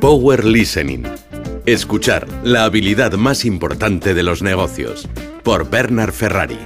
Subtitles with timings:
[0.00, 1.04] Power Listening.
[1.66, 5.06] Escuchar, la habilidad más importante de los negocios.
[5.42, 6.56] Por Bernard Ferrari.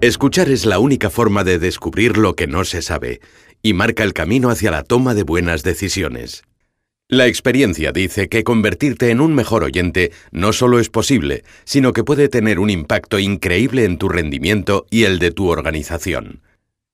[0.00, 3.20] Escuchar es la única forma de descubrir lo que no se sabe
[3.60, 6.44] y marca el camino hacia la toma de buenas decisiones.
[7.10, 12.04] La experiencia dice que convertirte en un mejor oyente no solo es posible, sino que
[12.04, 16.40] puede tener un impacto increíble en tu rendimiento y el de tu organización.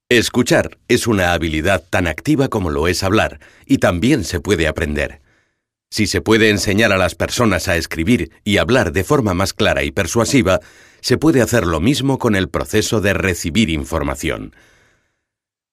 [0.09, 5.21] Escuchar es una habilidad tan activa como lo es hablar, y también se puede aprender.
[5.91, 9.85] Si se puede enseñar a las personas a escribir y hablar de forma más clara
[9.85, 10.61] y persuasiva,
[11.03, 14.55] se puede hacer lo mismo con el proceso de recibir información.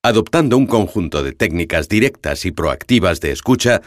[0.05, 3.81] Adoptando un conjunto de técnicas directas y proactivas de escucha,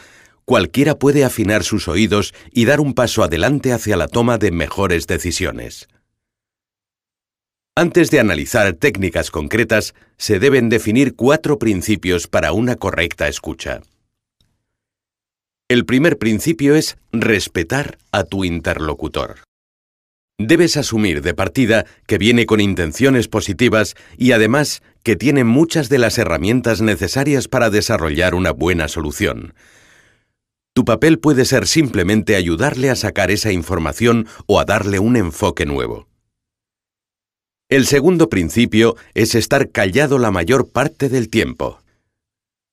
[0.47, 5.05] cualquiera puede afinar sus oídos y dar un paso adelante hacia la toma de mejores
[5.05, 5.89] decisiones.
[7.75, 13.81] Antes de analizar técnicas concretas, se deben definir cuatro principios para una correcta escucha.
[15.67, 19.41] El primer principio es respetar a tu interlocutor.
[20.39, 25.97] Debes asumir de partida que viene con intenciones positivas y además que tiene muchas de
[25.97, 29.53] las herramientas necesarias para desarrollar una buena solución.
[30.77, 35.65] Tu papel puede ser simplemente ayudarle a sacar esa información o a darle un enfoque
[35.65, 36.07] nuevo.
[37.67, 41.79] El segundo principio es estar callado la mayor parte del tiempo.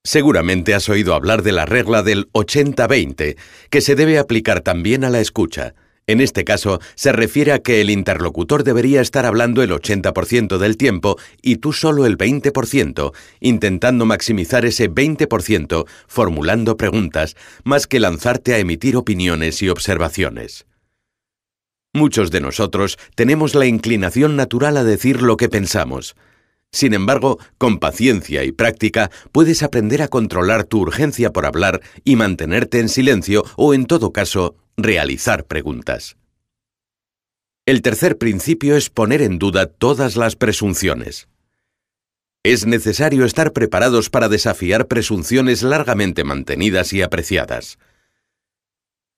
[0.03, 3.37] Seguramente has oído hablar de la regla del 80-20,
[3.71, 5.73] que se debe aplicar también a la escucha.
[6.07, 10.77] En este caso, se refiere a que el interlocutor debería estar hablando el 80% del
[10.77, 18.53] tiempo y tú solo el 20%, intentando maximizar ese 20% formulando preguntas, más que lanzarte
[18.53, 20.67] a emitir opiniones y observaciones.
[21.91, 26.15] Muchos de nosotros tenemos la inclinación natural a decir lo que pensamos.
[26.71, 32.15] Sin embargo, con paciencia y práctica puedes aprender a controlar tu urgencia por hablar y
[32.15, 36.17] mantenerte en silencio o, en todo caso, realizar preguntas.
[37.65, 41.29] El tercer principio es poner en duda todas las presunciones.
[42.43, 47.79] Es necesario estar preparados para desafiar presunciones largamente mantenidas y apreciadas.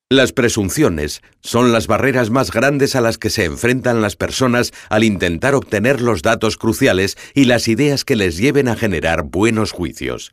[0.10, 5.04] Las presunciones son las barreras más grandes a las que se enfrentan las personas al
[5.04, 10.32] intentar obtener los datos cruciales y las ideas que les lleven a generar buenos juicios.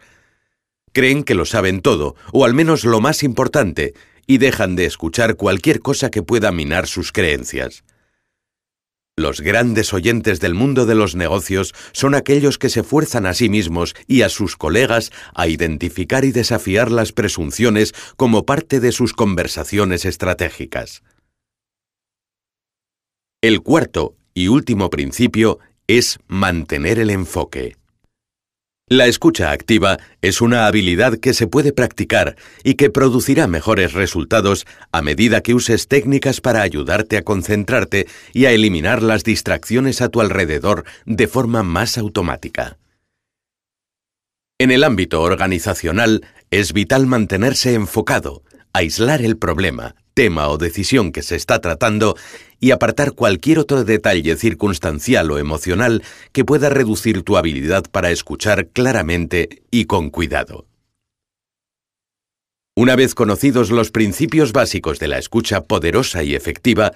[0.93, 3.95] Creen que lo saben todo, o al menos lo más importante,
[4.27, 7.85] y dejan de escuchar cualquier cosa que pueda minar sus creencias.
[9.17, 13.49] Los grandes oyentes del mundo de los negocios son aquellos que se fuerzan a sí
[13.49, 19.13] mismos y a sus colegas a identificar y desafiar las presunciones como parte de sus
[19.13, 21.03] conversaciones estratégicas.
[23.41, 27.77] El cuarto y último principio es mantener el enfoque.
[28.89, 34.67] La escucha activa es una habilidad que se puede practicar y que producirá mejores resultados
[34.93, 40.11] a medida que uses técnicas para ayudarte a concentrarte y a eliminar las distracciones a
[40.11, 42.77] tu alrededor de forma más automática.
[44.59, 48.43] En el ámbito organizacional es vital mantenerse enfocado,
[48.75, 52.17] aislar el problema, tema o decisión que se está tratando
[52.65, 56.03] y apartar cualquier otro detalle circunstancial o emocional
[56.33, 60.65] que pueda reducir tu habilidad para escuchar claramente y con cuidado.
[62.75, 66.93] Una vez conocidos los principios básicos de la escucha poderosa y efectiva,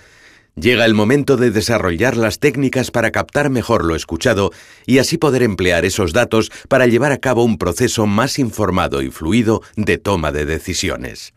[0.54, 4.52] llega el momento de desarrollar las técnicas para captar mejor lo escuchado
[4.86, 9.10] y así poder emplear esos datos para llevar a cabo un proceso más informado y
[9.10, 11.34] fluido de toma de decisiones.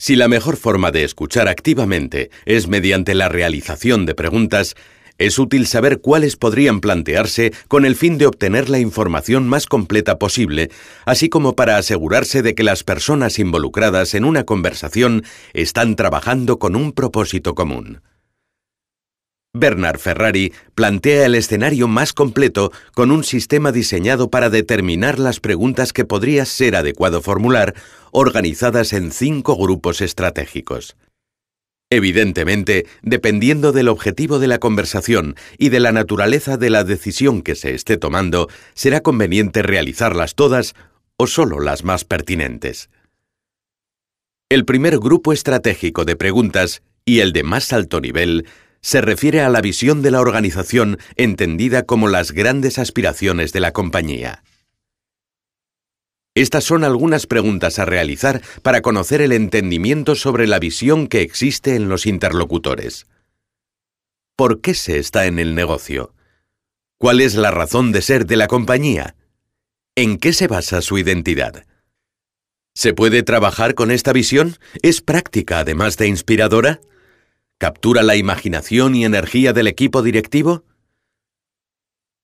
[0.00, 4.74] Si la mejor forma de escuchar activamente es mediante la realización de preguntas,
[5.18, 10.18] es útil saber cuáles podrían plantearse con el fin de obtener la información más completa
[10.18, 10.70] posible,
[11.04, 15.22] así como para asegurarse de que las personas involucradas en una conversación
[15.52, 18.00] están trabajando con un propósito común.
[19.52, 25.92] Bernard Ferrari plantea el escenario más completo con un sistema diseñado para determinar las preguntas
[25.92, 27.74] que podría ser adecuado formular,
[28.12, 30.96] organizadas en cinco grupos estratégicos.
[31.92, 37.56] Evidentemente, dependiendo del objetivo de la conversación y de la naturaleza de la decisión que
[37.56, 40.74] se esté tomando, será conveniente realizarlas todas
[41.16, 42.88] o solo las más pertinentes.
[44.48, 48.46] El primer grupo estratégico de preguntas y el de más alto nivel
[48.82, 53.72] se refiere a la visión de la organización entendida como las grandes aspiraciones de la
[53.72, 54.42] compañía.
[56.34, 61.74] Estas son algunas preguntas a realizar para conocer el entendimiento sobre la visión que existe
[61.74, 63.06] en los interlocutores.
[64.36, 66.14] por qué se está en el negocio.
[66.98, 69.14] ¿Cuál es la razón de ser de la compañía?
[69.94, 71.66] ¿En qué se basa su identidad?
[72.74, 74.56] ¿Se puede trabajar con esta visión?
[74.80, 76.80] ¿Es práctica además de inspiradora?
[77.60, 80.64] ¿Captura la imaginación y energía del equipo directivo?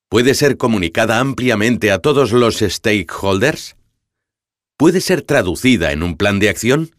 [0.08, 3.76] ¿Puede ser comunicada ampliamente a todos los stakeholders?
[4.78, 6.96] ¿Puede ser traducida en un plan de acción?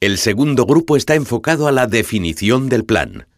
[0.00, 3.28] El segundo grupo está enfocado a la definición del plan.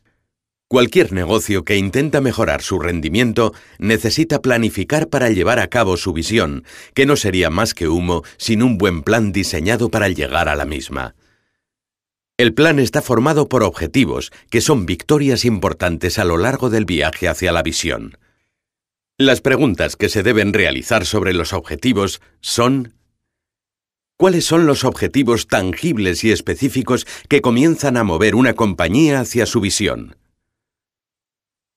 [0.67, 6.65] Cualquier negocio que intenta mejorar su rendimiento necesita planificar para llevar a cabo su visión,
[6.95, 10.65] que no sería más que humo sin un buen plan diseñado para llegar a la
[10.65, 11.15] misma.
[12.41, 17.29] El plan está formado por objetivos, que son victorias importantes a lo largo del viaje
[17.29, 18.17] hacia la visión.
[19.19, 22.95] Las preguntas que se deben realizar sobre los objetivos son
[24.17, 29.61] ¿Cuáles son los objetivos tangibles y específicos que comienzan a mover una compañía hacia su
[29.61, 30.17] visión?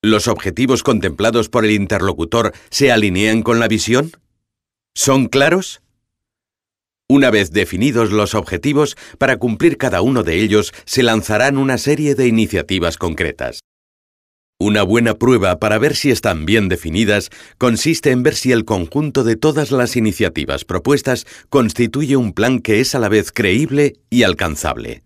[0.00, 4.12] ¿Los objetivos contemplados por el interlocutor se alinean con la visión?
[4.94, 5.82] ¿Son claros?
[7.08, 12.14] Una vez definidos los objetivos, para cumplir cada uno de ellos se lanzarán una serie
[12.14, 13.60] de iniciativas concretas.
[14.58, 17.28] Una buena prueba para ver si están bien definidas
[17.58, 22.80] consiste en ver si el conjunto de todas las iniciativas propuestas constituye un plan que
[22.80, 25.02] es a la vez creíble y alcanzable.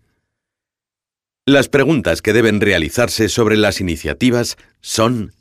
[1.45, 5.33] Las preguntas que deben realizarse sobre las iniciativas son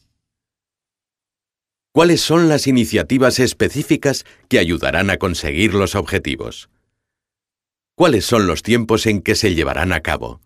[1.92, 6.68] ¿Cuáles son las iniciativas específicas que ayudarán a conseguir los objetivos?
[7.96, 10.40] ¿Cuáles son los tiempos en que se llevarán a cabo?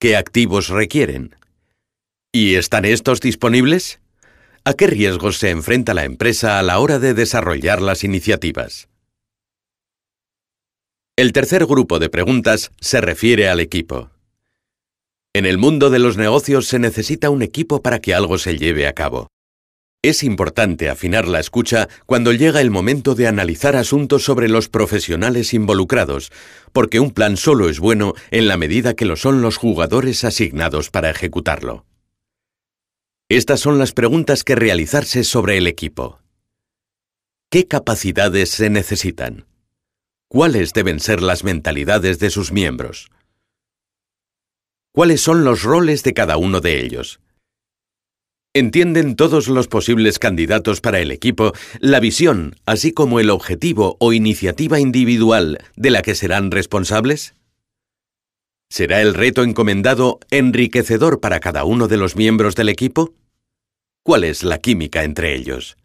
[0.00, 1.36] ¿Qué activos requieren?
[2.32, 4.00] ¿Y están estos disponibles?
[4.64, 8.88] ¿A qué riesgos se enfrenta la empresa a la hora de desarrollar las iniciativas?
[11.14, 14.10] El tercer grupo de preguntas se refiere al equipo.
[15.34, 18.86] En el mundo de los negocios se necesita un equipo para que algo se lleve
[18.86, 19.31] a cabo.
[20.04, 25.54] Es importante afinar la escucha cuando llega el momento de analizar asuntos sobre los profesionales
[25.54, 26.32] involucrados,
[26.72, 30.90] porque un plan solo es bueno en la medida que lo son los jugadores asignados
[30.90, 31.86] para ejecutarlo.
[33.28, 36.18] Estas son las preguntas que realizarse sobre el equipo.
[37.48, 39.46] ¿Qué capacidades se necesitan?
[40.26, 43.08] ¿Cuáles deben ser las mentalidades de sus miembros?
[44.90, 47.20] ¿Cuáles son los roles de cada uno de ellos?
[48.54, 54.12] ¿Entienden todos los posibles candidatos para el equipo la visión, así como el objetivo o
[54.12, 57.34] iniciativa individual de la que serán responsables?
[58.68, 63.14] ¿Será el reto encomendado enriquecedor para cada uno de los miembros del equipo?
[64.02, 65.78] ¿Cuál es la química entre ellos?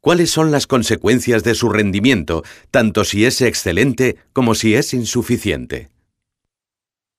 [0.00, 5.91] ¿Cuáles son las consecuencias de su rendimiento, tanto si es excelente como si es insuficiente?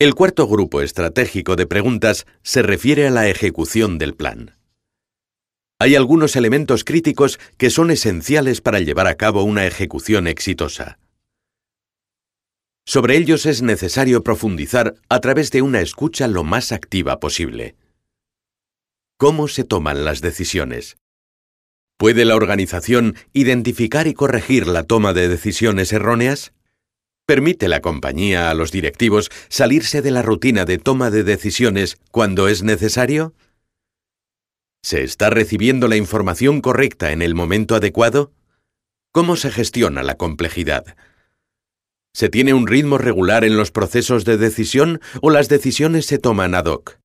[0.03, 4.51] El cuarto grupo estratégico de preguntas se refiere a la ejecución del plan.
[5.79, 10.99] Hay algunos elementos críticos que son esenciales para llevar a cabo una ejecución exitosa.
[12.85, 17.77] Sobre ellos es necesario profundizar a través de una escucha lo más activa posible.
[19.17, 20.97] ¿Cómo se toman las decisiones?
[21.97, 26.51] ¿Puede la organización identificar y corregir la toma de decisiones erróneas?
[27.25, 32.49] ¿Permite la compañía a los directivos salirse de la rutina de toma de decisiones cuando
[32.49, 33.33] es necesario?
[34.83, 38.33] ¿Se está recibiendo la información correcta en el momento adecuado?
[39.13, 40.97] ¿Cómo se gestiona la complejidad?
[42.13, 46.55] ¿Se tiene un ritmo regular en los procesos de decisión o las decisiones se toman
[46.55, 46.99] ad hoc?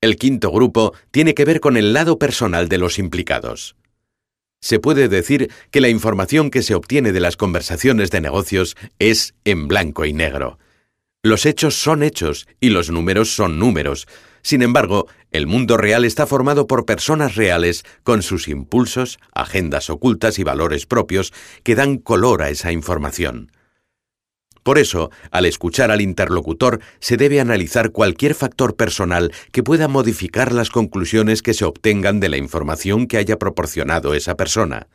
[0.00, 3.76] El quinto grupo tiene que ver con el lado personal de los implicados.
[4.60, 9.34] Se puede decir que la información que se obtiene de las conversaciones de negocios es
[9.44, 10.58] en blanco y negro.
[11.22, 14.06] Los hechos son hechos y los números son números.
[14.42, 20.38] Sin embargo, el mundo real está formado por personas reales con sus impulsos, agendas ocultas
[20.38, 23.52] y valores propios que dan color a esa información.
[24.70, 30.52] Por eso, al escuchar al interlocutor, se debe analizar cualquier factor personal que pueda modificar
[30.52, 34.86] las conclusiones que se obtengan de la información que haya proporcionado esa persona.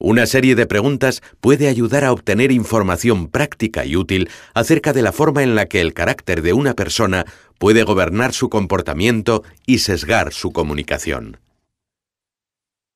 [0.00, 5.12] Una serie de preguntas puede ayudar a obtener información práctica y útil acerca de la
[5.12, 7.26] forma en la que el carácter de una persona
[7.60, 11.38] puede gobernar su comportamiento y sesgar su comunicación.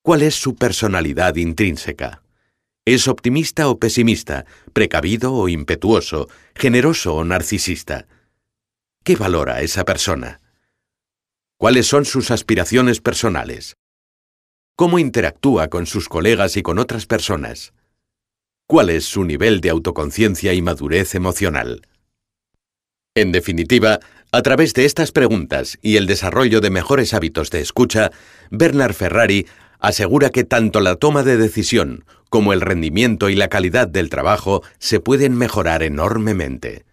[0.02, 2.23] ¿Cuál es su personalidad intrínseca?
[2.86, 8.06] ¿Es optimista o pesimista, precavido o impetuoso, generoso o narcisista?
[9.02, 10.42] ¿Qué valora esa persona?
[11.56, 13.78] ¿Cuáles son sus aspiraciones personales?
[14.76, 17.72] ¿Cómo interactúa con sus colegas y con otras personas?
[18.66, 21.86] ¿Cuál es su nivel de autoconciencia y madurez emocional?
[23.14, 24.00] En definitiva,
[24.30, 28.10] a través de estas preguntas y el desarrollo de mejores hábitos de escucha,
[28.50, 29.46] Bernard Ferrari
[29.78, 34.64] asegura que tanto la toma de decisión como el rendimiento y la calidad del trabajo
[34.80, 36.84] se pueden mejorar enormemente.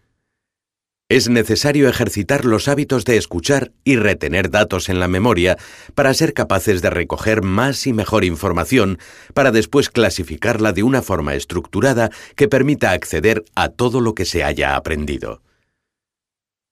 [1.09, 5.57] Es necesario ejercitar los hábitos de escuchar y retener datos en la memoria
[5.95, 8.99] para ser capaces de recoger más y mejor información
[9.33, 14.43] para después clasificarla de una forma estructurada que permita acceder a todo lo que se
[14.43, 15.41] haya aprendido.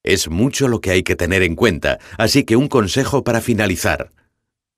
[0.04, 4.12] Es mucho lo que hay que tener en cuenta, así que un consejo para finalizar.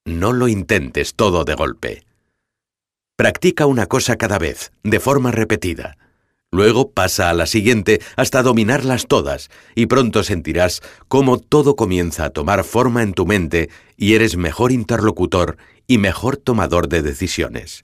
[0.06, 2.06] No lo intentes todo de golpe.
[3.22, 5.96] Practica una cosa cada vez, de forma repetida.
[6.50, 12.30] Luego pasa a la siguiente hasta dominarlas todas y pronto sentirás cómo todo comienza a
[12.32, 17.84] tomar forma en tu mente y eres mejor interlocutor y mejor tomador de decisiones.